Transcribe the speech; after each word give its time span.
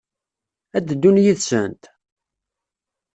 Ad 0.77 0.83
d-ddun 0.87 1.21
yid-sent? 1.23 1.81